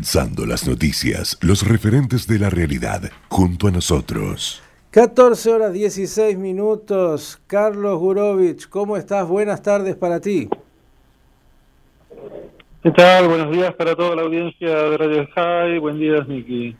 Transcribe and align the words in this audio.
Condensando 0.00 0.46
las 0.46 0.66
noticias, 0.66 1.36
los 1.42 1.68
referentes 1.68 2.26
de 2.26 2.38
la 2.38 2.48
realidad, 2.48 3.10
junto 3.28 3.68
a 3.68 3.70
nosotros. 3.70 4.62
14 4.92 5.50
horas 5.52 5.72
16 5.74 6.38
minutos. 6.38 7.38
Carlos 7.46 7.98
Gurovich, 7.98 8.66
¿cómo 8.70 8.96
estás? 8.96 9.28
Buenas 9.28 9.62
tardes 9.62 9.96
para 9.96 10.18
ti. 10.18 10.48
¿Qué 12.82 12.90
tal? 12.92 13.28
Buenos 13.28 13.52
días 13.52 13.74
para 13.74 13.94
toda 13.94 14.16
la 14.16 14.22
audiencia 14.22 14.70
de 14.70 14.96
Radio 14.96 15.28
High. 15.34 15.78
Buen 15.80 15.98
día, 15.98 16.24
Miki. 16.26 16.74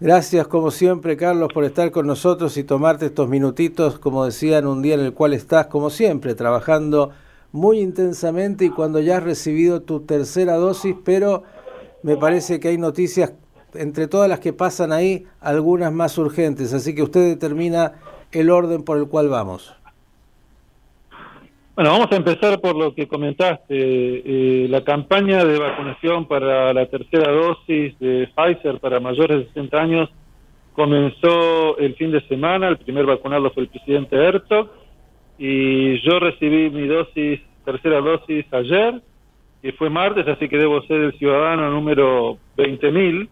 Gracias, 0.00 0.46
como 0.46 0.70
siempre, 0.70 1.14
Carlos, 1.18 1.50
por 1.52 1.64
estar 1.64 1.90
con 1.90 2.06
nosotros 2.06 2.56
y 2.56 2.64
tomarte 2.64 3.04
estos 3.04 3.28
minutitos, 3.28 3.98
como 3.98 4.24
decían, 4.24 4.66
un 4.66 4.80
día 4.80 4.94
en 4.94 5.00
el 5.00 5.12
cual 5.12 5.34
estás, 5.34 5.66
como 5.66 5.90
siempre, 5.90 6.34
trabajando 6.34 7.10
muy 7.52 7.80
intensamente 7.80 8.64
y 8.64 8.70
cuando 8.70 8.98
ya 8.98 9.18
has 9.18 9.24
recibido 9.24 9.82
tu 9.82 10.00
tercera 10.00 10.54
dosis, 10.54 10.96
pero 11.04 11.42
me 12.02 12.16
parece 12.16 12.60
que 12.60 12.68
hay 12.68 12.78
noticias 12.78 13.34
entre 13.74 14.06
todas 14.06 14.28
las 14.28 14.40
que 14.40 14.52
pasan 14.52 14.92
ahí, 14.92 15.24
algunas 15.40 15.92
más 15.92 16.18
urgentes, 16.18 16.74
así 16.74 16.94
que 16.94 17.02
usted 17.02 17.28
determina 17.28 17.92
el 18.30 18.50
orden 18.50 18.82
por 18.82 18.98
el 18.98 19.08
cual 19.08 19.28
vamos. 19.28 19.74
Bueno, 21.74 21.90
vamos 21.92 22.12
a 22.12 22.16
empezar 22.16 22.60
por 22.60 22.76
lo 22.76 22.94
que 22.94 23.08
comentaste. 23.08 23.64
Eh, 23.74 24.68
la 24.68 24.84
campaña 24.84 25.42
de 25.42 25.58
vacunación 25.58 26.26
para 26.26 26.74
la 26.74 26.84
tercera 26.86 27.32
dosis 27.32 27.98
de 27.98 28.28
Pfizer 28.36 28.78
para 28.78 29.00
mayores 29.00 29.38
de 29.38 29.46
60 29.46 29.80
años 29.80 30.10
comenzó 30.74 31.78
el 31.78 31.94
fin 31.94 32.12
de 32.12 32.20
semana. 32.28 32.68
El 32.68 32.76
primer 32.76 33.06
vacunado 33.06 33.50
fue 33.52 33.62
el 33.62 33.68
presidente 33.70 34.16
Herzog 34.16 34.68
y 35.38 35.98
yo 36.02 36.20
recibí 36.20 36.68
mi 36.68 36.86
dosis, 36.86 37.40
tercera 37.64 38.02
dosis 38.02 38.44
ayer 38.52 39.00
que 39.62 39.72
fue 39.72 39.88
martes, 39.88 40.26
así 40.26 40.48
que 40.48 40.58
debo 40.58 40.82
ser 40.82 41.00
el 41.00 41.12
ciudadano 41.18 41.70
número 41.70 42.36
20.000 42.56 43.28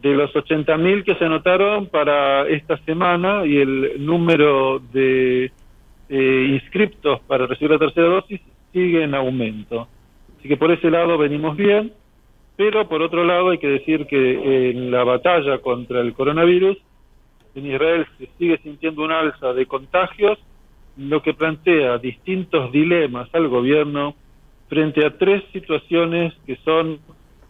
de 0.00 0.14
los 0.14 0.32
80.000 0.32 1.04
que 1.04 1.16
se 1.16 1.24
anotaron 1.24 1.86
para 1.86 2.46
esta 2.48 2.76
semana 2.84 3.44
y 3.44 3.56
el 3.56 4.06
número 4.06 4.78
de 4.78 5.50
eh, 6.08 6.46
inscriptos 6.50 7.20
para 7.26 7.46
recibir 7.46 7.72
la 7.72 7.78
tercera 7.78 8.06
dosis 8.06 8.40
sigue 8.72 9.02
en 9.02 9.14
aumento. 9.14 9.88
Así 10.38 10.48
que 10.48 10.56
por 10.56 10.70
ese 10.70 10.88
lado 10.88 11.18
venimos 11.18 11.56
bien, 11.56 11.92
pero 12.56 12.88
por 12.88 13.02
otro 13.02 13.24
lado 13.24 13.50
hay 13.50 13.58
que 13.58 13.68
decir 13.68 14.06
que 14.06 14.70
en 14.70 14.92
la 14.92 15.02
batalla 15.02 15.58
contra 15.58 16.00
el 16.00 16.12
coronavirus, 16.12 16.76
en 17.56 17.66
Israel 17.66 18.06
se 18.18 18.28
sigue 18.38 18.58
sintiendo 18.58 19.02
un 19.02 19.10
alza 19.10 19.52
de 19.52 19.66
contagios, 19.66 20.38
lo 20.96 21.22
que 21.22 21.34
plantea 21.34 21.98
distintos 21.98 22.70
dilemas 22.70 23.28
al 23.34 23.48
gobierno 23.48 24.14
frente 24.68 25.04
a 25.04 25.16
tres 25.16 25.42
situaciones 25.52 26.34
que 26.46 26.56
son 26.64 26.98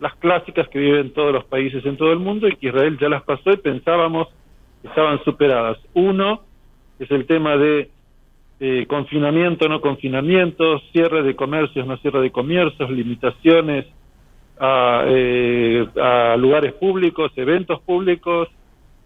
las 0.00 0.14
clásicas 0.16 0.68
que 0.68 0.78
viven 0.78 1.12
todos 1.12 1.32
los 1.32 1.44
países 1.44 1.84
en 1.86 1.96
todo 1.96 2.12
el 2.12 2.18
mundo 2.18 2.48
y 2.48 2.56
que 2.56 2.68
Israel 2.68 2.98
ya 3.00 3.08
las 3.08 3.22
pasó 3.22 3.50
y 3.50 3.56
pensábamos 3.56 4.28
que 4.82 4.88
estaban 4.88 5.22
superadas. 5.24 5.78
Uno 5.94 6.42
es 6.98 7.10
el 7.10 7.26
tema 7.26 7.56
de 7.56 7.90
eh, 8.60 8.86
confinamiento, 8.86 9.68
no 9.68 9.80
confinamiento, 9.80 10.80
cierre 10.92 11.22
de 11.22 11.34
comercios, 11.34 11.86
no 11.86 11.96
cierre 11.98 12.20
de 12.20 12.30
comercios, 12.30 12.90
limitaciones 12.90 13.86
a, 14.58 15.04
eh, 15.06 15.86
a 16.00 16.36
lugares 16.36 16.74
públicos, 16.74 17.32
eventos 17.36 17.80
públicos, 17.80 18.48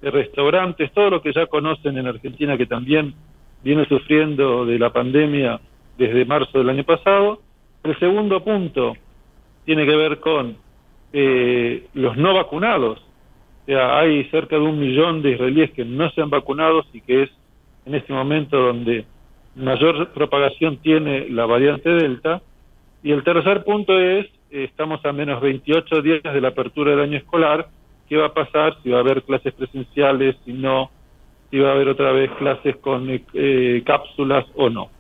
eh, 0.03 0.11
restaurantes, 0.11 0.93
todo 0.93 1.11
lo 1.11 1.23
que 1.23 1.33
ya 1.33 1.47
conocen 1.47 1.99
en 1.99 2.07
Argentina 2.07 2.57
que 2.57 2.67
también 2.67 3.15
viene 3.63 3.87
sufriendo 3.87 4.65
de 4.67 4.79
la 4.79 4.91
pandemia 4.93 5.61
desde 5.99 6.25
marzo 6.25 6.59
del 6.59 6.71
año 6.71 6.85
pasado 6.85 7.41
el 7.85 7.99
segundo 7.99 8.43
punto 8.43 8.95
tiene 9.65 9.87
que 9.87 9.97
ver 9.97 10.21
con 10.21 10.57
eh, 11.13 11.87
los 11.95 12.17
no 12.17 12.35
vacunados. 12.35 12.99
O 12.99 13.67
sea, 13.67 13.99
hay 13.99 14.25
cerca 14.31 14.57
de 14.57 14.63
un 14.63 14.79
millón 14.79 15.23
de 15.23 15.33
israelíes 15.33 15.71
que 15.73 15.85
no 15.85 16.11
se 16.11 16.21
han 16.23 16.31
vacunado 16.31 16.85
y 16.93 17.01
que 17.01 17.25
es 17.25 17.31
en 17.87 17.95
este 17.95 18.13
momento 18.13 18.59
donde 18.59 19.05
mayor 19.55 20.11
propagación 20.13 20.79
tiene 20.79 21.29
la 21.29 21.47
variante 21.47 21.91
Delta. 21.91 22.43
Y 23.03 23.13
el 23.13 23.25
tercer 23.25 23.65
punto 23.65 23.99
es, 23.99 24.27
estamos 24.51 25.05
a 25.05 25.13
menos 25.13 25.41
28 25.41 26.03
días 26.03 26.23
de 26.23 26.41
la 26.41 26.49
apertura 26.49 26.91
del 26.91 27.01
año 27.01 27.19
escolar, 27.19 27.69
¿qué 28.09 28.17
va 28.17 28.27
a 28.27 28.35
pasar? 28.35 28.77
Si 28.83 28.91
va 28.91 28.99
a 28.99 29.01
haber 29.01 29.23
clases 29.23 29.55
presenciales, 29.55 30.37
si 30.45 30.53
no, 30.53 30.91
si 31.51 31.59
va 31.59 31.71
a 31.71 31.73
haber 31.73 31.89
otra 31.89 32.13
vez 32.13 32.31
clases 32.33 32.77
con 32.77 33.07
eh, 33.09 33.83
cápsulas 33.87 34.45
o 34.55 34.69
no. 34.69 34.91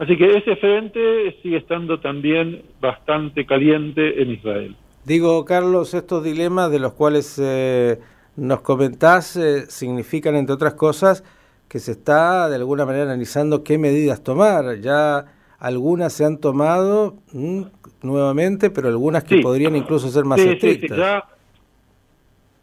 Así 0.00 0.16
que 0.16 0.38
ese 0.38 0.56
frente 0.56 1.36
sigue 1.42 1.58
estando 1.58 2.00
también 2.00 2.62
bastante 2.80 3.44
caliente 3.44 4.22
en 4.22 4.30
Israel. 4.30 4.74
Digo, 5.04 5.44
Carlos, 5.44 5.92
estos 5.92 6.24
dilemas 6.24 6.70
de 6.70 6.78
los 6.78 6.94
cuales 6.94 7.38
eh, 7.38 7.98
nos 8.34 8.62
comentás 8.62 9.36
eh, 9.36 9.66
significan, 9.68 10.36
entre 10.36 10.54
otras 10.54 10.72
cosas, 10.72 11.22
que 11.68 11.78
se 11.78 11.92
está 11.92 12.48
de 12.48 12.56
alguna 12.56 12.86
manera 12.86 13.04
analizando 13.04 13.62
qué 13.62 13.76
medidas 13.76 14.24
tomar. 14.24 14.80
Ya 14.80 15.26
algunas 15.58 16.14
se 16.14 16.24
han 16.24 16.38
tomado 16.38 17.18
mm, 17.32 17.62
nuevamente, 18.00 18.70
pero 18.70 18.88
algunas 18.88 19.22
que 19.22 19.40
podrían 19.40 19.76
incluso 19.76 20.08
ser 20.08 20.24
más 20.24 20.40
estrictas. 20.40 21.24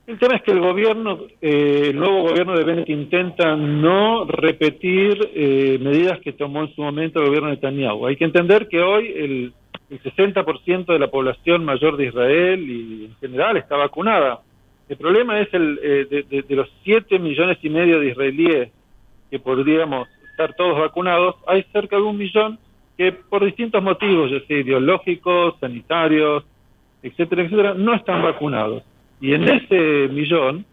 El 0.08 0.18
tema 0.20 0.38
es 0.38 0.42
que 0.42 0.54
el 0.54 0.62
gobierno, 0.62 1.20
eh, 1.42 1.88
el 1.90 1.98
nuevo 1.98 2.30
gobierno 2.30 2.58
de 2.58 2.64
Bennett 2.64 2.90
intenta 2.90 3.58
no 3.58 4.24
repetir 4.24 5.32
eh, 5.36 5.78
medidas 5.82 6.22
que 6.22 6.32
tomó 6.32 6.62
en 6.62 6.74
su 6.74 6.82
momento 6.82 7.20
el 7.20 7.26
gobierno 7.26 7.50
de 7.50 7.56
Netanyahu. 7.56 8.08
Hay 8.08 8.16
que 8.16 8.24
entender 8.24 8.70
que 8.70 8.82
hoy 8.82 9.12
el, 9.14 9.54
60% 9.90 10.86
de 10.86 11.00
la 11.00 11.10
población 11.10 11.64
mayor 11.66 11.98
de 11.98 12.08
Israel 12.08 12.70
y 12.70 13.06
en 13.06 13.16
general 13.20 13.58
está 13.58 13.76
vacunada. 13.76 14.40
El 14.88 14.96
problema 14.96 15.42
es 15.42 15.54
el 15.54 15.80
eh, 15.84 16.26
de, 16.30 16.56
los 16.56 16.70
7 16.84 17.20
millones 17.20 17.58
y 17.62 17.70
medio 17.70 18.00
de 18.00 18.12
israelíes 18.12 18.70
que 19.30 19.40
podríamos 19.40 20.08
estar 20.32 20.54
todos 20.56 20.80
vacunados, 20.80 21.36
hay 21.48 21.64
cerca 21.74 21.98
de 21.98 22.04
un 22.04 22.18
millón 22.18 22.60
que 22.98 23.12
por 23.12 23.44
distintos 23.44 23.84
motivos, 23.84 24.32
ya 24.32 24.40
sea 24.46 24.58
ideológicos, 24.58 25.56
sanitarios, 25.60 26.46
etcétera, 27.04 27.44
etcétera, 27.44 27.74
no 27.74 27.94
están 27.94 28.24
vacunados. 28.24 28.84
Y 29.20 29.34
en 29.34 29.44
ese 29.48 30.08
millón, 30.10 30.66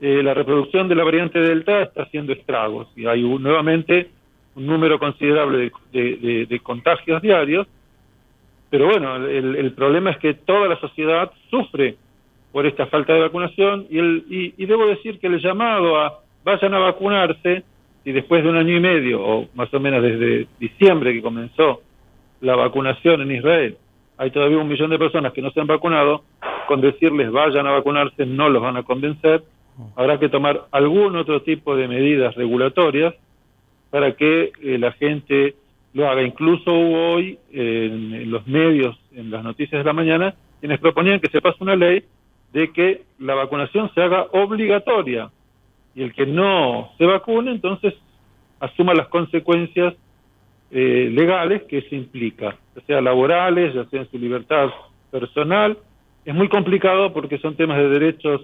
eh, 0.00 0.22
la 0.22 0.34
reproducción 0.34 0.88
de 0.88 0.94
la 0.94 1.04
variante 1.04 1.38
Delta 1.38 1.82
está 1.82 2.02
haciendo 2.02 2.32
estragos 2.32 2.88
y 2.96 3.06
hay 3.06 3.22
nuevamente 3.22 4.10
un 4.54 4.66
número 4.66 4.98
considerable 4.98 5.70
de, 5.92 6.60
contagios 6.62 7.22
diarios. 7.22 7.66
Pero 8.70 8.86
bueno, 8.86 9.16
el, 9.16 9.72
problema 9.72 10.10
es 10.10 10.18
que 10.18 10.34
toda 10.34 10.68
la 10.68 10.78
sociedad 10.80 11.30
sufre 11.50 11.96
por 12.52 12.66
esta 12.66 12.86
falta 12.86 13.12
de 13.12 13.20
vacunación 13.20 13.86
y, 13.90 13.98
el, 13.98 14.24
y, 14.28 14.66
debo 14.66 14.86
decir 14.86 15.18
que 15.20 15.28
el 15.28 15.40
llamado 15.40 16.00
a 16.00 16.20
vayan 16.46 16.74
a 16.74 16.78
vacunarse, 16.78 17.64
y 18.04 18.12
después 18.12 18.44
de 18.44 18.48
un 18.48 18.56
año 18.56 18.76
y 18.76 18.80
medio, 18.80 19.20
o 19.20 19.48
más 19.54 19.72
o 19.74 19.80
menos 19.80 20.00
desde 20.00 20.46
diciembre 20.60 21.12
que 21.12 21.20
comenzó 21.20 21.82
la 22.40 22.54
vacunación 22.54 23.20
en 23.22 23.32
Israel, 23.32 23.76
hay 24.16 24.30
todavía 24.30 24.58
un 24.58 24.68
millón 24.68 24.90
de 24.90 24.98
personas 24.98 25.32
que 25.32 25.42
no 25.42 25.50
se 25.50 25.60
han 25.60 25.66
vacunado, 25.66 26.22
con 26.66 26.80
decirles 26.80 27.30
vayan 27.30 27.66
a 27.66 27.72
vacunarse 27.72 28.26
no 28.26 28.48
los 28.48 28.62
van 28.62 28.76
a 28.76 28.82
convencer, 28.82 29.42
habrá 29.94 30.18
que 30.18 30.28
tomar 30.28 30.66
algún 30.70 31.16
otro 31.16 31.42
tipo 31.42 31.76
de 31.76 31.88
medidas 31.88 32.34
regulatorias 32.34 33.14
para 33.90 34.12
que 34.12 34.52
eh, 34.62 34.78
la 34.78 34.92
gente 34.92 35.54
lo 35.92 36.08
haga. 36.08 36.22
Incluso 36.22 36.70
hoy 36.72 37.38
en, 37.52 38.30
los 38.30 38.46
medios, 38.46 38.98
en 39.12 39.30
las 39.30 39.42
noticias 39.42 39.80
de 39.80 39.84
la 39.84 39.92
mañana, 39.92 40.34
quienes 40.60 40.78
proponían 40.80 41.20
que 41.20 41.30
se 41.30 41.40
pase 41.40 41.58
una 41.60 41.76
ley 41.76 42.04
de 42.52 42.72
que 42.72 43.02
la 43.18 43.34
vacunación 43.34 43.90
se 43.94 44.02
haga 44.02 44.26
obligatoria 44.32 45.30
y 45.94 46.02
el 46.02 46.12
que 46.12 46.26
no 46.26 46.90
se 46.98 47.06
vacune 47.06 47.50
entonces 47.50 47.94
asuma 48.60 48.94
las 48.94 49.08
consecuencias 49.08 49.94
eh, 50.70 51.10
legales 51.12 51.62
que 51.64 51.82
se 51.82 51.96
implica, 51.96 52.56
ya 52.74 52.82
sea 52.86 53.00
laborales, 53.00 53.74
ya 53.74 53.84
sea 53.86 54.00
en 54.00 54.10
su 54.10 54.18
libertad 54.18 54.70
personal 55.10 55.78
es 56.26 56.34
muy 56.34 56.48
complicado 56.48 57.12
porque 57.12 57.38
son 57.38 57.54
temas 57.54 57.78
de 57.78 57.88
derechos 57.88 58.42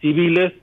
civiles 0.00 0.54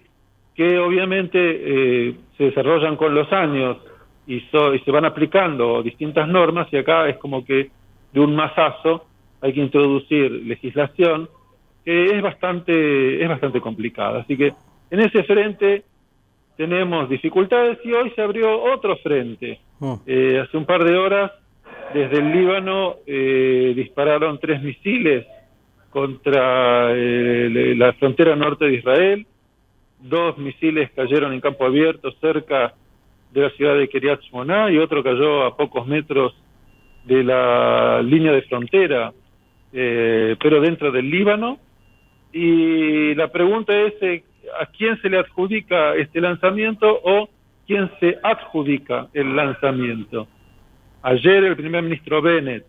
que 0.55 0.79
obviamente 0.79 1.39
eh, 1.39 2.15
se 2.35 2.45
desarrollan 2.45 2.97
con 2.97 3.13
los 3.13 3.31
años 3.31 3.77
y, 4.25 4.37
y 4.37 4.79
se 4.83 4.91
van 4.91 5.05
aplicando 5.05 5.83
distintas 5.83 6.27
normas 6.27 6.67
y 6.71 6.77
acá 6.77 7.07
es 7.07 7.17
como 7.17 7.45
que 7.45 7.69
de 8.11 8.19
un 8.19 8.35
masazo 8.35 9.05
hay 9.39 9.53
que 9.53 9.61
introducir 9.61 10.31
legislación 10.31 11.29
que 11.85 12.05
es 12.05 12.21
bastante 12.21 13.21
es 13.21 13.29
bastante 13.29 13.61
complicada 13.61 14.21
así 14.21 14.35
que 14.35 14.53
en 14.89 14.99
ese 14.99 15.23
frente 15.23 15.83
tenemos 16.57 17.07
dificultades 17.07 17.77
y 17.83 17.93
hoy 17.93 18.11
se 18.15 18.21
abrió 18.21 18.63
otro 18.63 18.97
frente 18.97 19.59
oh. 19.79 19.99
eh, 20.07 20.41
hace 20.43 20.57
un 20.57 20.65
par 20.65 20.83
de 20.83 20.97
horas 20.97 21.31
desde 21.93 22.17
el 22.17 22.31
Líbano 22.31 22.95
eh, 23.05 23.73
dispararon 23.75 24.39
tres 24.39 24.61
misiles 24.63 25.27
contra 25.93 26.91
eh, 26.91 27.75
la 27.77 27.93
frontera 27.93 28.35
norte 28.35 28.65
de 28.65 28.73
Israel. 28.73 29.27
Dos 29.99 30.37
misiles 30.39 30.89
cayeron 30.95 31.31
en 31.31 31.39
campo 31.39 31.65
abierto 31.65 32.11
cerca 32.19 32.73
de 33.31 33.41
la 33.41 33.49
ciudad 33.51 33.77
de 33.77 33.87
Kiryat 33.87 34.21
Shmona 34.23 34.71
y 34.71 34.79
otro 34.79 35.03
cayó 35.03 35.43
a 35.43 35.55
pocos 35.55 35.85
metros 35.85 36.33
de 37.05 37.23
la 37.23 38.01
línea 38.01 38.31
de 38.31 38.41
frontera, 38.41 39.13
eh, 39.71 40.35
pero 40.41 40.59
dentro 40.59 40.91
del 40.91 41.09
Líbano. 41.09 41.59
y 42.31 43.13
la 43.13 43.27
pregunta 43.27 43.71
es 43.79 43.93
eh, 44.01 44.23
a 44.59 44.65
quién 44.65 44.99
se 45.01 45.09
le 45.09 45.19
adjudica 45.19 45.95
este 45.95 46.19
lanzamiento 46.19 46.99
o 47.03 47.29
quién 47.67 47.91
se 47.99 48.17
adjudica 48.23 49.07
el 49.13 49.35
lanzamiento. 49.35 50.27
Ayer 51.03 51.43
el 51.43 51.55
primer 51.55 51.83
ministro 51.83 52.21
Bennett, 52.21 52.65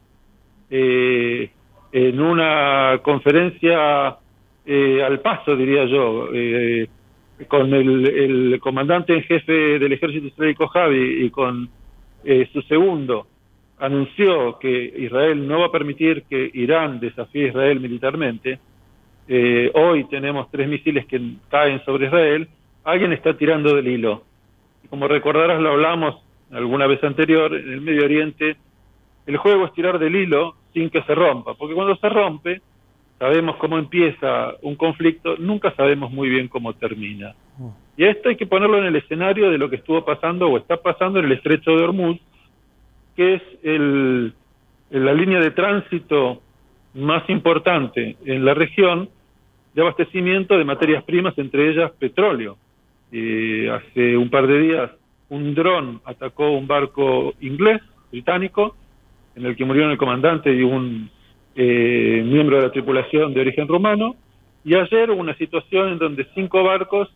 eh, 0.68 1.50
en 1.94 2.20
una 2.20 3.00
conferencia 3.02 4.16
eh, 4.66 5.02
al 5.02 5.20
paso, 5.20 5.56
diría 5.56 5.84
yo, 5.84 6.28
eh, 6.34 6.88
con 7.48 7.72
el, 7.72 8.58
comandante 8.60 9.14
en 9.14 9.22
jefe 9.22 9.78
del 9.78 9.92
ejército 9.92 10.26
israelí 10.26 10.56
Javi 10.72 11.24
y 11.24 11.30
con 11.30 11.68
su 12.52 12.62
segundo, 12.62 13.26
anunció 13.78 14.58
que 14.58 14.70
Israel 14.96 15.46
no 15.46 15.60
va 15.60 15.66
a 15.66 15.72
permitir 15.72 16.24
que 16.28 16.50
Irán 16.54 17.00
desafíe 17.00 17.46
a 17.46 17.48
Israel 17.48 17.80
militarmente. 17.80 18.58
hoy 19.74 20.04
tenemos 20.04 20.50
tres 20.50 20.68
misiles 20.68 21.06
que 21.06 21.20
caen 21.50 21.84
sobre 21.84 22.06
Israel. 22.06 22.48
Alguien 22.84 23.12
está 23.12 23.36
tirando 23.36 23.74
del 23.74 23.88
hilo 23.88 24.22
como 24.94 25.08
recordarás, 25.08 25.60
lo 25.60 25.70
hablamos 25.72 26.22
alguna 26.52 26.86
vez 26.86 27.02
anterior, 27.02 27.54
en 27.54 27.72
el 27.72 27.80
Medio 27.80 28.04
Oriente, 28.04 28.56
el 29.26 29.36
juego 29.38 29.66
es 29.66 29.72
tirar 29.72 29.98
del 29.98 30.14
hilo 30.14 30.54
sin 30.74 30.90
que 30.90 31.02
se 31.02 31.14
rompa, 31.14 31.54
porque 31.54 31.74
cuando 31.74 31.96
se 31.96 32.08
rompe, 32.08 32.60
sabemos 33.18 33.56
cómo 33.56 33.78
empieza 33.78 34.54
un 34.60 34.74
conflicto, 34.74 35.36
nunca 35.38 35.72
sabemos 35.76 36.10
muy 36.10 36.28
bien 36.28 36.48
cómo 36.48 36.74
termina. 36.74 37.34
Mm. 37.56 37.68
Y 37.96 38.04
esto 38.04 38.28
hay 38.28 38.36
que 38.36 38.46
ponerlo 38.46 38.78
en 38.78 38.86
el 38.86 38.96
escenario 38.96 39.50
de 39.50 39.58
lo 39.58 39.70
que 39.70 39.76
estuvo 39.76 40.04
pasando 40.04 40.48
o 40.48 40.58
está 40.58 40.76
pasando 40.76 41.20
en 41.20 41.26
el 41.26 41.32
estrecho 41.32 41.70
de 41.76 41.84
Hormuz, 41.84 42.18
que 43.14 43.34
es 43.34 43.42
el, 43.62 44.34
la 44.90 45.14
línea 45.14 45.38
de 45.38 45.52
tránsito 45.52 46.42
más 46.94 47.28
importante 47.30 48.16
en 48.24 48.44
la 48.44 48.54
región 48.54 49.08
de 49.74 49.82
abastecimiento 49.82 50.58
de 50.58 50.64
materias 50.64 51.04
primas, 51.04 51.38
entre 51.38 51.70
ellas 51.70 51.92
petróleo. 51.92 52.56
Eh, 53.12 53.70
hace 53.70 54.16
un 54.16 54.28
par 54.28 54.48
de 54.48 54.58
días 54.58 54.90
un 55.28 55.54
dron 55.54 56.00
atacó 56.04 56.50
un 56.50 56.66
barco 56.66 57.34
inglés, 57.40 57.80
británico, 58.10 58.76
en 59.36 59.46
el 59.46 59.56
que 59.56 59.64
murieron 59.64 59.90
el 59.90 59.98
comandante 59.98 60.52
y 60.52 60.62
un 60.62 61.10
eh, 61.54 62.22
miembro 62.24 62.56
de 62.56 62.62
la 62.62 62.72
tripulación 62.72 63.34
de 63.34 63.40
origen 63.40 63.68
rumano. 63.68 64.16
Y 64.64 64.74
ayer 64.74 65.10
hubo 65.10 65.20
una 65.20 65.36
situación 65.36 65.88
en 65.90 65.98
donde 65.98 66.26
cinco 66.34 66.62
barcos 66.62 67.08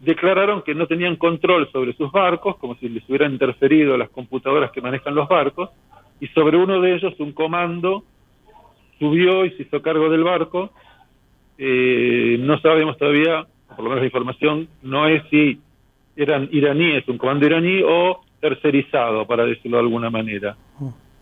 declararon 0.00 0.62
que 0.62 0.74
no 0.74 0.86
tenían 0.86 1.16
control 1.16 1.68
sobre 1.72 1.94
sus 1.94 2.10
barcos, 2.10 2.56
como 2.56 2.74
si 2.76 2.88
les 2.88 3.08
hubieran 3.08 3.32
interferido 3.32 3.96
las 3.96 4.10
computadoras 4.10 4.70
que 4.72 4.80
manejan 4.80 5.14
los 5.14 5.28
barcos, 5.28 5.70
y 6.20 6.28
sobre 6.28 6.56
uno 6.56 6.80
de 6.80 6.94
ellos 6.94 7.14
un 7.18 7.32
comando 7.32 8.04
subió 8.98 9.44
y 9.44 9.50
se 9.52 9.62
hizo 9.62 9.82
cargo 9.82 10.08
del 10.08 10.24
barco. 10.24 10.70
Eh, 11.58 12.36
no 12.40 12.58
sabemos 12.60 12.96
todavía 12.98 13.46
por 13.74 13.84
lo 13.84 13.90
menos 13.90 14.02
la 14.02 14.06
información, 14.06 14.68
no 14.82 15.06
es 15.06 15.22
si 15.30 15.60
eran 16.16 16.48
iraníes, 16.52 17.06
un 17.08 17.18
comando 17.18 17.46
iraní 17.46 17.82
o 17.84 18.20
tercerizado, 18.40 19.26
para 19.26 19.44
decirlo 19.44 19.78
de 19.78 19.84
alguna 19.84 20.10
manera. 20.10 20.56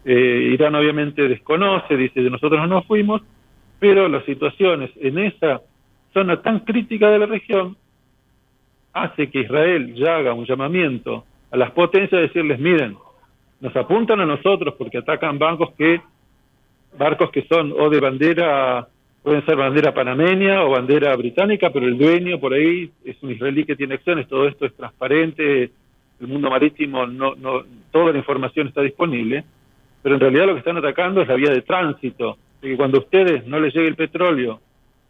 Eh, 0.05 0.50
Irán 0.52 0.75
obviamente 0.75 1.29
desconoce, 1.29 1.97
dice 1.97 2.20
nosotros 2.23 2.67
no 2.69 2.82
fuimos, 2.82 3.23
pero 3.79 4.08
las 4.08 4.25
situaciones 4.25 4.91
en 5.00 5.19
esa 5.19 5.61
zona 6.12 6.41
tan 6.43 6.61
crítica 6.61 7.11
de 7.11 7.19
la 7.19 7.26
región 7.26 7.76
hace 8.93 9.31
que 9.31 9.41
Israel 9.41 9.94
ya 9.94 10.17
haga 10.17 10.35
un 10.35 10.47
llamamiento 10.47 11.25
a 11.50 11.56
las 11.56 11.70
potencias 11.73 12.20
de 12.20 12.29
decirles, 12.29 12.58
miren, 12.58 12.97
nos 13.61 13.75
apuntan 13.76 14.20
a 14.20 14.26
nosotros 14.26 14.75
porque 14.76 14.99
atacan 14.99 15.38
bancos 15.38 15.73
que 15.76 16.00
barcos 16.99 17.31
que 17.31 17.46
son 17.46 17.73
o 17.73 17.88
de 17.88 18.00
bandera 18.00 18.88
pueden 19.23 19.44
ser 19.44 19.56
bandera 19.56 19.93
panameña 19.93 20.64
o 20.64 20.70
bandera 20.70 21.14
británica, 21.14 21.70
pero 21.70 21.87
el 21.87 21.99
dueño 21.99 22.41
por 22.41 22.55
ahí 22.55 22.91
es 23.05 23.23
un 23.23 23.32
israelí 23.32 23.64
que 23.64 23.76
tiene 23.76 23.94
acciones, 23.94 24.26
todo 24.29 24.49
esto 24.49 24.64
es 24.64 24.75
transparente, 24.75 25.70
el 26.20 26.26
mundo 26.26 26.50
marítimo, 26.50 27.06
no, 27.06 27.35
no, 27.35 27.62
toda 27.91 28.12
la 28.12 28.19
información 28.19 28.69
está 28.69 28.81
disponible, 28.81 29.44
pero 30.02 30.14
en 30.14 30.20
realidad 30.20 30.47
lo 30.47 30.52
que 30.55 30.61
están 30.61 30.76
atacando 30.76 31.23
es 31.23 31.29
la 31.29 31.35
vía 31.35 31.50
de 31.50 31.62
tránsito, 31.62 32.37
de 32.61 32.69
que 32.69 32.76
cuando 32.76 32.99
a 32.99 33.00
ustedes 33.00 33.47
no 33.47 33.58
les 33.61 33.75
llegue 33.75 33.88
el 33.88 33.97
petróleo 33.97 34.61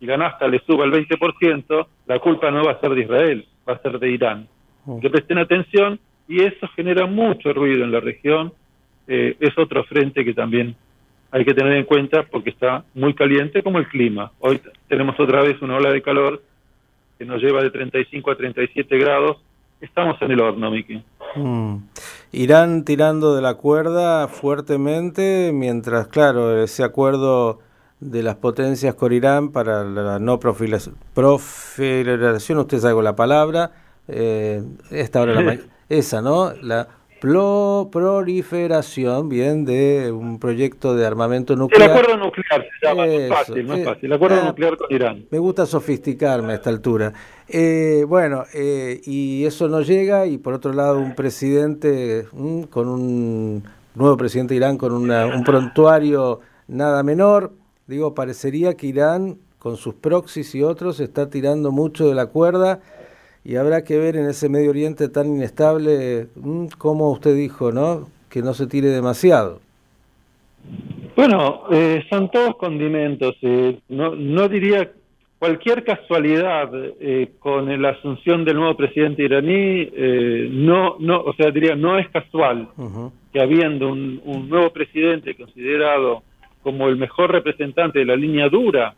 y 0.01 0.07
la 0.07 0.17
nafta 0.17 0.49
les 0.49 0.63
suba 0.63 0.85
el 0.85 0.93
20%, 0.93 1.87
la 2.07 2.19
culpa 2.19 2.51
no 2.51 2.65
va 2.65 2.73
a 2.73 2.81
ser 2.81 2.95
de 2.95 3.03
Israel, 3.03 3.47
va 3.69 3.75
a 3.75 3.79
ser 3.83 3.99
de 3.99 4.11
Irán. 4.11 4.49
Mm. 4.87 5.01
Que 5.01 5.11
presten 5.11 5.39
atención 5.39 6.01
y 6.27 6.43
eso 6.43 6.69
genera 6.75 7.07
mucho 7.07 7.53
ruido 7.53 7.85
en 7.85 7.93
la 7.93 8.01
región, 8.01 8.53
eh, 9.07 9.37
es 9.41 9.59
otro 9.59 9.85
frente 9.85 10.25
que 10.25 10.33
también 10.33 10.77
hay 11.33 11.45
que 11.45 11.55
tener 11.55 11.73
en 11.75 11.85
cuenta 11.85 12.25
porque 12.25 12.51
está 12.51 12.85
muy 12.95 13.15
caliente 13.15 13.63
como 13.63 13.79
el 13.79 13.89
clima. 13.89 14.33
Hoy 14.41 14.61
tenemos 14.89 15.19
otra 15.19 15.43
vez 15.43 15.61
una 15.63 15.77
ola 15.77 15.93
de 15.93 16.03
calor 16.03 16.43
que 17.19 17.25
nos 17.25 17.43
lleva 17.43 17.63
de 17.63 17.71
35 17.71 18.31
a 18.31 18.37
37 18.37 18.99
grados. 18.99 19.39
Estamos 19.81 20.21
en 20.23 20.31
el 20.33 20.41
horno, 20.41 20.71
Miki. 20.71 21.03
Mm. 21.37 21.77
Irán 22.33 22.85
tirando 22.85 23.35
de 23.35 23.43
la 23.43 23.55
cuerda 23.55 24.29
fuertemente, 24.29 25.51
mientras, 25.53 26.09
claro, 26.09 26.63
ese 26.63 26.85
acuerdo 26.85 27.59
de 27.99 28.23
las 28.23 28.37
potencias 28.37 28.95
con 28.95 29.13
Irán 29.13 29.51
para 29.51 29.85
la 29.85 30.19
no 30.19 30.39
profilización, 30.39 32.59
usted 32.59 32.79
sabe 32.79 33.03
la 33.03 33.17
palabra, 33.17 33.73
eh, 34.09 34.63
esta 34.91 35.21
hora 35.21 35.41
la 35.41 35.59
esa, 35.89 36.23
¿no? 36.23 36.53
La 36.63 36.89
proliferación, 37.21 39.29
bien, 39.29 39.65
de 39.65 40.13
un 40.13 40.39
proyecto 40.39 40.95
de 40.95 41.07
armamento 41.07 41.57
nuclear. 41.57 41.91
El 41.91 41.97
acuerdo 41.97 42.17
nuclear 42.17 42.67
se 42.81 42.87
llama, 42.87 43.05
fácil, 43.29 43.71
es 43.71 43.85
fácil. 43.85 44.07
El 44.07 44.13
acuerdo 44.13 44.41
ah, 44.43 44.47
nuclear 44.47 44.77
con 44.77 44.87
Irán. 44.91 45.27
Me 45.31 45.39
gusta 45.39 45.67
sofisticarme 45.67 46.53
a 46.53 46.57
esta 46.57 46.71
altura. 46.71 47.13
Eh, 47.49 48.05
bueno, 48.09 48.45
eh, 48.55 49.01
y 49.05 49.45
eso 49.45 49.69
no 49.69 49.83
llega, 49.83 50.27
y 50.27 50.39
por 50.39 50.55
otro 50.55 50.73
lado, 50.73 50.99
un 50.99 51.15
presidente 51.15 52.27
mm, 52.33 52.63
con 52.65 52.89
un 52.89 53.63
nuevo 53.95 54.17
presidente 54.17 54.55
de 54.55 54.59
Irán 54.59 54.79
con 54.79 54.93
un 54.93 55.45
prontuario 55.45 56.41
nada 56.69 57.03
menor. 57.03 57.53
Digo, 57.87 58.15
parecería 58.15 58.75
que 58.75 58.87
Irán, 58.87 59.39
con 59.59 59.77
sus 59.77 59.95
proxies 59.95 60.55
y 60.55 60.63
otros, 60.63 61.01
está 61.01 61.29
tirando 61.29 61.73
mucho 61.73 62.09
de 62.09 62.15
la 62.15 62.27
cuerda 62.27 62.81
y 63.45 63.57
habrá 63.57 63.85
que 63.85 63.97
ver 63.99 64.17
en 64.17 64.29
ese 64.29 64.49
Medio 64.49 64.71
Oriente 64.71 65.09
tan 65.09 65.27
inestable, 65.29 66.29
mm, 66.37 66.67
como 66.79 67.11
usted 67.11 67.35
dijo, 67.35 67.73
¿no? 67.73 68.09
Que 68.29 68.43
no 68.43 68.55
se 68.55 68.67
tire 68.67 68.89
demasiado. 68.89 69.61
Bueno, 71.17 71.63
eh, 71.71 72.05
son 72.09 72.31
todos 72.31 72.57
condimentos. 72.57 73.37
Eh, 73.43 73.79
no, 73.89 74.15
no 74.15 74.49
diría 74.49 74.91
cualquier 75.39 75.85
casualidad 75.85 76.71
eh, 76.75 77.33
con 77.39 77.81
la 77.81 77.91
asunción 77.91 78.45
del 78.45 78.57
nuevo 78.57 78.77
presidente 78.77 79.23
iraní, 79.23 79.91
no, 80.51 80.97
no, 80.99 81.23
o 81.23 81.33
sea, 81.33 81.51
diría 81.51 81.75
no 81.75 81.99
es 81.99 82.09
casual 82.11 82.69
que 83.33 83.41
habiendo 83.41 83.89
un, 83.89 84.21
un 84.25 84.51
nuevo 84.51 84.71
presidente 84.71 85.35
considerado 85.35 86.23
como 86.63 86.89
el 86.89 86.97
mejor 86.97 87.33
representante 87.33 88.01
de 88.01 88.05
la 88.05 88.17
línea 88.17 88.51
dura 88.51 88.95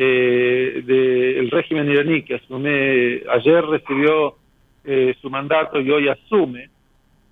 eh, 0.00 0.82
del 0.86 1.50
régimen 1.50 1.90
iraní 1.90 2.22
que 2.22 2.36
asume, 2.36 3.20
ayer 3.28 3.64
recibió 3.66 4.36
eh, 4.84 5.16
su 5.20 5.28
mandato 5.28 5.80
y 5.80 5.90
hoy 5.90 6.08
asume, 6.08 6.70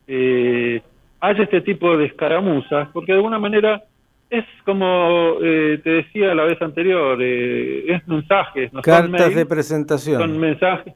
eh, 0.09 0.83
haya 1.21 1.45
este 1.45 1.61
tipo 1.61 1.97
de 1.97 2.07
escaramuzas, 2.07 2.89
porque 2.89 3.13
de 3.13 3.19
alguna 3.19 3.39
manera 3.39 3.85
es 4.29 4.45
como 4.65 5.37
eh, 5.41 5.79
te 5.85 5.91
decía 5.91 6.35
la 6.35 6.43
vez 6.43 6.61
anterior, 6.61 7.23
es 7.23 8.07
mensajes, 8.09 8.73
no 8.73 8.83
cartas 8.83 9.33
de 9.33 9.47
presentación. 9.47 10.21
Son 10.21 10.37
mensajes. 10.37 10.93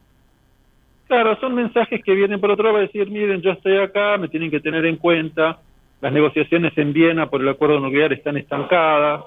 Claro, 1.07 1.39
son 1.39 1.55
mensajes 1.55 2.03
que 2.03 2.15
vienen 2.15 2.41
por 2.41 2.50
otro 2.50 2.65
lado 2.65 2.79
a 2.79 2.81
decir, 2.81 3.09
miren, 3.09 3.41
yo 3.43 3.53
estoy 3.53 3.77
acá, 3.77 4.19
me 4.19 4.27
tienen 4.27 4.50
que 4.50 4.59
tener 4.59 4.85
en 4.87 4.97
cuenta, 4.97 5.61
las 6.00 6.12
negociaciones 6.12 6.77
en 6.77 6.93
Viena 6.93 7.31
por 7.31 7.43
el 7.43 7.49
acuerdo 7.49 7.79
nuclear 7.79 8.12
están 8.12 8.37
estancadas, 8.37 9.23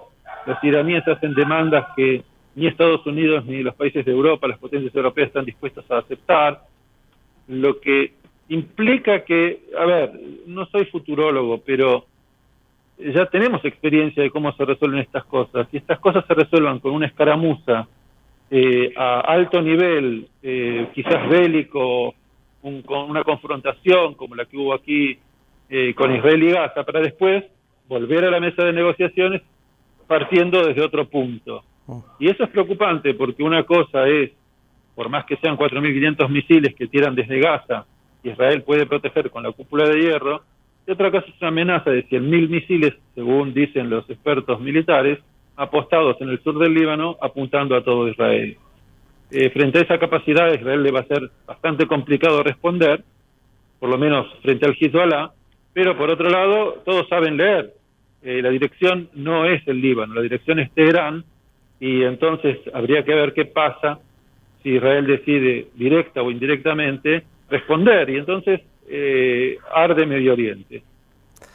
los 0.46 0.62
iraníes 0.62 1.08
hacen 1.08 1.34
demandas 1.34 1.86
que 1.96 2.22
ni 2.56 2.68
Estados 2.68 3.06
Unidos 3.06 3.46
ni 3.46 3.64
los 3.64 3.76
países 3.76 4.06
de 4.06 4.12
Europa, 4.12 4.48
las 4.48 4.60
potencias 4.60 4.94
europeas 4.96 5.28
están 5.28 5.46
dispuestas 5.46 5.90
a 5.90 6.00
aceptar, 6.00 6.64
lo 7.48 7.80
que 7.80 8.14
implica 8.50 9.24
que, 9.24 9.64
a 9.78 9.86
ver, 9.86 10.12
no 10.46 10.66
soy 10.68 10.86
futurólogo, 10.86 11.60
pero 11.66 12.06
ya 12.98 13.26
tenemos 13.26 13.64
experiencia 13.66 14.22
de 14.22 14.30
cómo 14.30 14.52
se 14.54 14.66
resuelven 14.66 15.00
estas 15.00 15.26
cosas. 15.26 15.68
Si 15.72 15.78
estas 15.78 16.00
cosas 16.00 16.26
se 16.28 16.34
resuelvan 16.34 16.80
con 16.80 16.94
una 16.94 17.08
escaramuza 17.08 17.88
eh, 18.52 18.94
a 18.96 19.22
alto 19.22 19.62
nivel, 19.62 20.28
eh, 20.42 20.88
quizás 20.94 21.28
bélico, 21.28 22.14
con 22.86 23.10
una 23.10 23.24
confrontación 23.24 24.14
como 24.14 24.36
la 24.36 24.46
que 24.46 24.58
hubo 24.58 24.74
aquí 24.74 25.18
eh, 25.70 25.94
con 25.96 26.16
Israel 26.16 26.44
y 26.44 26.52
Gaza, 26.52 26.84
para 26.84 27.02
después 27.02 27.44
volver 27.88 28.26
a 28.26 28.32
la 28.32 28.40
mesa 28.40 28.64
de 28.64 28.74
negociaciones 28.74 29.42
partiendo 30.08 30.66
desde 30.66 30.82
otro 30.82 31.06
punto. 31.06 31.64
Oh. 31.88 32.04
Y 32.20 32.30
eso 32.30 32.44
es 32.44 32.50
preocupante 32.50 33.14
porque 33.14 33.44
una 33.44 33.64
cosa 33.64 34.08
es, 34.08 34.32
por 34.96 35.10
más 35.10 35.26
que 35.26 35.38
sean 35.38 35.58
4.500 35.58 36.30
misiles 36.30 36.76
que 36.76 36.88
tiran 36.88 37.16
desde 37.16 37.40
Gaza, 37.40 37.86
Israel 38.24 38.64
puede 38.64 38.86
proteger 38.86 39.30
con 39.30 39.44
la 39.44 39.52
cúpula 39.52 39.88
de 39.88 40.00
hierro, 40.00 40.44
y 40.86 40.92
otra 40.92 41.12
cosa 41.12 41.26
es 41.28 41.42
una 41.42 41.50
amenaza 41.50 41.90
de 41.92 42.08
100.000 42.08 42.50
misiles, 42.50 42.94
según 43.16 43.54
dicen 43.54 43.90
los 43.90 44.10
expertos 44.10 44.60
militares, 44.60 45.20
apostados 45.56 46.20
en 46.20 46.30
el 46.30 46.42
sur 46.42 46.58
del 46.58 46.74
Líbano 46.74 47.18
apuntando 47.22 47.76
a 47.76 47.84
todo 47.84 48.08
Israel. 48.08 48.58
Eh, 49.32 49.50
frente 49.50 49.80
a 49.80 49.82
esa 49.82 50.00
capacidad, 50.00 50.54
Israel 50.54 50.84
le 50.84 50.92
va 50.92 51.02
a 51.02 51.06
ser 51.06 51.30
bastante 51.46 51.88
complicado 51.88 52.44
responder, 52.44 53.04
por 53.80 53.90
lo 53.90 53.98
menos 53.98 54.28
frente 54.42 54.66
al 54.66 54.76
Hezbollah, 54.80 55.32
pero 55.74 55.98
por 55.98 56.10
otro 56.10 56.30
lado, 56.30 56.82
todos 56.86 57.08
saben 57.08 57.38
leer. 57.38 57.74
Eh, 58.22 58.42
la 58.42 58.50
dirección 58.50 59.10
no 59.14 59.46
es 59.46 59.68
el 59.68 59.82
Líbano, 59.82 60.14
la 60.14 60.22
dirección 60.22 60.60
es 60.60 60.72
Teherán, 60.72 61.26
y 61.84 62.02
entonces 62.06 62.60
habría 62.74 63.04
que 63.04 63.14
ver 63.14 63.34
qué 63.34 63.44
pasa 63.44 64.00
si 64.62 64.70
Israel 64.70 65.06
decide 65.06 65.68
directa 65.76 66.22
o 66.22 66.32
indirectamente 66.32 67.24
responder, 67.50 68.10
y 68.10 68.16
entonces 68.16 68.62
eh, 68.88 69.58
arde 69.70 70.06
Medio 70.06 70.32
Oriente. 70.32 70.82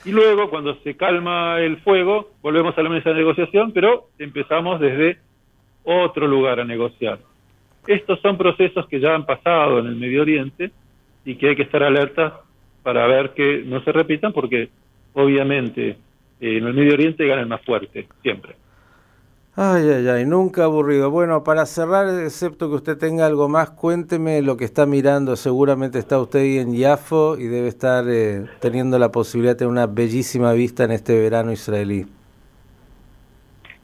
Y 0.04 0.11
luego, 0.12 0.50
cuando 0.50 0.75
se 0.85 0.99
calma 0.99 1.58
el 1.61 1.78
fuego, 1.78 2.32
volvemos 2.42 2.76
a 2.76 2.82
la 2.82 2.90
mesa 2.90 3.08
de 3.08 3.16
negociación, 3.16 3.73
pero 3.73 4.08
empezamos 4.18 4.78
desde 4.80 5.16
otro 5.85 6.26
lugar 6.26 6.61
a 6.61 6.64
negociar. 6.66 7.20
Estos 7.87 8.20
son 8.20 8.37
procesos 8.37 8.87
que 8.87 9.00
ya 9.00 9.14
han 9.14 9.25
pasado 9.25 9.78
en 9.78 9.87
el 9.87 9.97
Medio 9.97 10.20
Oriente 10.20 10.70
y 11.25 11.37
que 11.37 11.49
hay 11.49 11.56
que 11.56 11.62
estar 11.62 11.82
alerta 11.82 12.40
para 12.82 13.06
ver 13.06 13.30
que 13.30 13.62
no 13.64 13.82
se 13.82 13.92
repitan 13.92 14.35
porque 14.35 14.68
obviamente 15.14 15.97
en 16.38 16.66
el 16.66 16.75
Medio 16.75 16.92
Oriente 16.92 17.26
gana 17.26 17.40
el 17.40 17.49
más 17.49 17.62
fuerte, 17.62 18.06
siempre. 18.23 18.56
Ay, 19.60 19.90
ay, 19.90 20.06
ay, 20.06 20.24
nunca 20.24 20.62
aburrido. 20.62 21.10
Bueno, 21.10 21.42
para 21.42 21.66
cerrar, 21.66 22.06
excepto 22.22 22.68
que 22.68 22.76
usted 22.76 22.96
tenga 22.96 23.26
algo 23.26 23.48
más, 23.48 23.70
cuénteme 23.70 24.40
lo 24.40 24.56
que 24.56 24.64
está 24.64 24.86
mirando. 24.86 25.34
Seguramente 25.34 25.98
está 25.98 26.20
usted 26.20 26.38
ahí 26.38 26.58
en 26.58 26.76
Yafo 26.76 27.36
y 27.36 27.48
debe 27.48 27.66
estar 27.66 28.04
eh, 28.08 28.44
teniendo 28.60 29.00
la 29.00 29.10
posibilidad 29.10 29.54
de 29.54 29.58
tener 29.58 29.72
una 29.72 29.88
bellísima 29.88 30.52
vista 30.52 30.84
en 30.84 30.92
este 30.92 31.20
verano 31.20 31.50
israelí. 31.50 32.06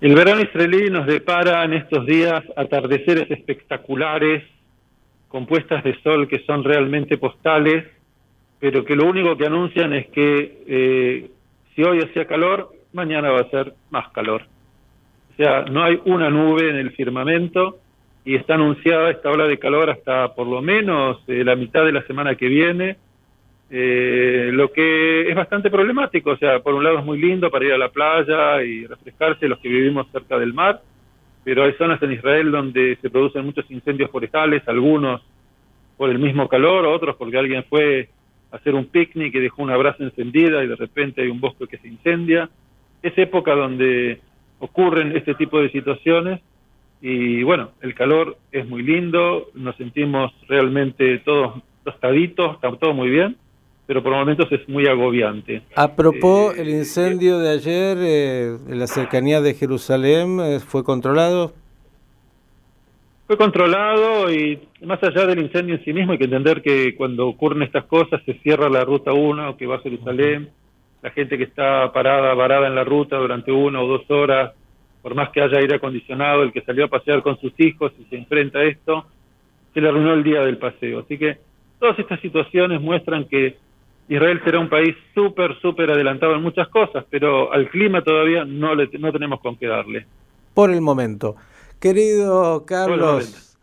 El 0.00 0.14
verano 0.14 0.42
israelí 0.42 0.90
nos 0.90 1.08
depara 1.08 1.64
en 1.64 1.72
estos 1.72 2.06
días 2.06 2.44
atardeceres 2.56 3.28
espectaculares, 3.32 4.44
con 5.26 5.44
puestas 5.44 5.82
de 5.82 6.00
sol 6.02 6.28
que 6.28 6.44
son 6.46 6.62
realmente 6.62 7.18
postales, 7.18 7.84
pero 8.60 8.84
que 8.84 8.94
lo 8.94 9.08
único 9.08 9.36
que 9.36 9.46
anuncian 9.46 9.92
es 9.92 10.06
que 10.10 10.62
eh, 10.68 11.30
si 11.74 11.82
hoy 11.82 11.98
hacía 11.98 12.28
calor, 12.28 12.72
mañana 12.92 13.32
va 13.32 13.40
a 13.40 13.50
ser 13.50 13.74
más 13.90 14.08
calor. 14.12 14.53
O 15.34 15.36
sea, 15.36 15.62
no 15.62 15.82
hay 15.82 16.00
una 16.04 16.30
nube 16.30 16.70
en 16.70 16.76
el 16.76 16.92
firmamento 16.92 17.78
y 18.24 18.36
está 18.36 18.54
anunciada 18.54 19.10
esta 19.10 19.30
ola 19.30 19.46
de 19.46 19.58
calor 19.58 19.90
hasta 19.90 20.34
por 20.34 20.46
lo 20.46 20.62
menos 20.62 21.18
eh, 21.26 21.44
la 21.44 21.56
mitad 21.56 21.84
de 21.84 21.92
la 21.92 22.06
semana 22.06 22.36
que 22.36 22.48
viene 22.48 22.96
eh, 23.70 24.50
lo 24.52 24.70
que 24.70 25.28
es 25.28 25.34
bastante 25.34 25.70
problemático, 25.70 26.30
o 26.30 26.36
sea, 26.36 26.60
por 26.60 26.74
un 26.74 26.84
lado 26.84 27.00
es 27.00 27.04
muy 27.04 27.18
lindo 27.18 27.50
para 27.50 27.64
ir 27.64 27.72
a 27.72 27.78
la 27.78 27.88
playa 27.88 28.62
y 28.62 28.86
refrescarse 28.86 29.48
los 29.48 29.58
que 29.58 29.68
vivimos 29.68 30.06
cerca 30.12 30.38
del 30.38 30.54
mar, 30.54 30.80
pero 31.42 31.64
hay 31.64 31.72
zonas 31.72 32.00
en 32.02 32.12
Israel 32.12 32.52
donde 32.52 32.96
se 33.02 33.10
producen 33.10 33.44
muchos 33.44 33.68
incendios 33.70 34.10
forestales, 34.10 34.62
algunos 34.68 35.22
por 35.96 36.10
el 36.10 36.20
mismo 36.20 36.48
calor, 36.48 36.86
otros 36.86 37.16
porque 37.16 37.38
alguien 37.38 37.64
fue 37.64 38.08
a 38.52 38.56
hacer 38.56 38.74
un 38.74 38.86
picnic 38.86 39.34
y 39.34 39.40
dejó 39.40 39.62
una 39.62 39.76
brasa 39.76 40.04
encendida 40.04 40.62
y 40.62 40.68
de 40.68 40.76
repente 40.76 41.22
hay 41.22 41.28
un 41.28 41.40
bosque 41.40 41.66
que 41.66 41.78
se 41.78 41.88
incendia. 41.88 42.48
Es 43.02 43.16
época 43.18 43.54
donde 43.54 44.20
ocurren 44.64 45.16
este 45.16 45.34
tipo 45.34 45.60
de 45.60 45.70
situaciones 45.70 46.40
y 47.00 47.42
bueno, 47.42 47.70
el 47.82 47.94
calor 47.94 48.38
es 48.50 48.66
muy 48.66 48.82
lindo, 48.82 49.50
nos 49.54 49.76
sentimos 49.76 50.32
realmente 50.48 51.18
todos 51.18 51.62
tostaditos, 51.84 52.54
está 52.54 52.74
todo 52.76 52.94
muy 52.94 53.10
bien 53.10 53.36
pero 53.86 54.02
por 54.02 54.12
momentos 54.12 54.50
es 54.50 54.66
muy 54.68 54.86
agobiante. 54.86 55.62
A 55.76 55.94
propósito, 55.94 56.54
eh, 56.54 56.62
el 56.62 56.68
incendio 56.70 57.38
de 57.38 57.50
ayer 57.50 57.98
eh, 58.00 58.58
en 58.68 58.78
la 58.78 58.86
cercanía 58.86 59.40
de 59.40 59.54
Jerusalén 59.54 60.40
eh, 60.40 60.60
fue 60.60 60.84
controlado. 60.84 61.52
Fue 63.26 63.36
controlado 63.36 64.32
y 64.32 64.58
más 64.82 65.02
allá 65.02 65.26
del 65.26 65.40
incendio 65.40 65.76
en 65.76 65.84
sí 65.84 65.92
mismo 65.92 66.12
hay 66.12 66.18
que 66.18 66.24
entender 66.24 66.60
que 66.62 66.94
cuando 66.94 67.26
ocurren 67.26 67.62
estas 67.62 67.84
cosas 67.84 68.22
se 68.24 68.34
cierra 68.40 68.68
la 68.68 68.84
ruta 68.84 69.12
1 69.12 69.56
que 69.56 69.66
va 69.66 69.76
a 69.76 69.80
Jerusalén, 69.80 70.50
la 71.04 71.10
gente 71.10 71.36
que 71.36 71.44
está 71.44 71.92
parada, 71.92 72.32
varada 72.32 72.66
en 72.66 72.74
la 72.74 72.82
ruta 72.82 73.18
durante 73.18 73.52
una 73.52 73.82
o 73.82 73.86
dos 73.86 74.10
horas, 74.10 74.54
por 75.02 75.14
más 75.14 75.28
que 75.28 75.42
haya 75.42 75.58
aire 75.58 75.76
acondicionado, 75.76 76.42
el 76.42 76.50
que 76.50 76.62
salió 76.62 76.86
a 76.86 76.88
pasear 76.88 77.22
con 77.22 77.38
sus 77.40 77.52
hijos 77.58 77.92
y 78.00 78.04
se 78.04 78.16
enfrenta 78.16 78.60
a 78.60 78.64
esto, 78.64 79.04
se 79.74 79.82
le 79.82 79.88
arruinó 79.90 80.14
el 80.14 80.24
día 80.24 80.40
del 80.40 80.56
paseo. 80.56 81.00
Así 81.00 81.18
que 81.18 81.36
todas 81.78 81.98
estas 81.98 82.18
situaciones 82.22 82.80
muestran 82.80 83.26
que 83.26 83.58
Israel 84.08 84.40
será 84.46 84.60
un 84.60 84.70
país 84.70 84.96
súper, 85.14 85.60
súper 85.60 85.90
adelantado 85.90 86.36
en 86.36 86.42
muchas 86.42 86.68
cosas, 86.68 87.04
pero 87.10 87.52
al 87.52 87.68
clima 87.68 88.02
todavía 88.02 88.46
no, 88.46 88.74
le, 88.74 88.88
no 88.98 89.12
tenemos 89.12 89.40
con 89.40 89.56
qué 89.56 89.66
darle. 89.66 90.06
Por 90.54 90.70
el 90.70 90.80
momento. 90.80 91.36
Querido 91.80 92.64
Carlos, 92.64 93.58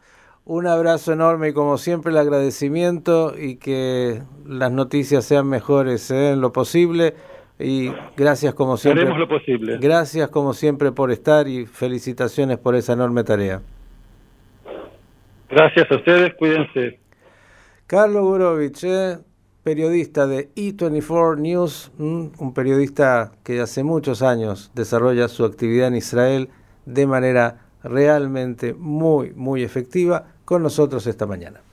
un 0.46 0.68
abrazo 0.68 1.14
enorme 1.14 1.50
y 1.50 1.54
como 1.54 1.80
siempre 1.80 2.12
el 2.12 2.20
agradecimiento 2.20 3.34
y 3.36 3.56
que 3.56 4.22
las 4.46 4.72
noticias 4.72 5.26
sean 5.26 5.48
mejores 5.48 6.12
¿eh? 6.12 6.34
en 6.34 6.42
lo 6.42 6.54
posible. 6.54 7.16
Y 7.62 7.94
gracias 8.18 8.54
como 8.54 8.78
siempre. 8.78 9.04
Haremos 9.04 9.20
lo 9.20 9.28
posible. 9.28 9.78
Gracias 9.80 10.30
como 10.30 10.54
siempre 10.54 10.92
por 10.92 11.12
estar 11.12 11.48
y 11.48 11.66
felicitaciones 11.66 12.58
por 12.58 12.76
esa 12.76 12.94
enorme 12.94 13.24
tarea. 13.24 13.62
Gracias 15.50 15.92
a 15.92 15.96
ustedes, 15.96 16.34
cuídense. 16.36 17.00
Carlos 17.88 18.24
Gurovich, 18.24 18.84
¿eh? 18.86 19.18
periodista 19.64 20.26
de 20.26 20.50
E24 20.56 21.38
News, 21.38 21.92
un 22.00 22.54
periodista 22.54 23.32
que 23.44 23.60
hace 23.60 23.84
muchos 23.84 24.22
años 24.22 24.72
desarrolla 24.74 25.28
su 25.28 25.46
actividad 25.46 25.90
en 25.90 25.98
Israel 25.98 26.50
de 26.86 27.06
manera 27.06 27.60
realmente 27.84 28.74
muy, 28.74 29.34
muy 29.34 29.64
efectiva, 29.64 30.26
con 30.46 30.64
nosotros 30.64 31.08
esta 31.08 31.26
mañana. 31.26 31.62